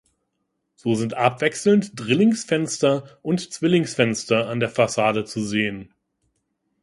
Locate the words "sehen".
5.45-5.93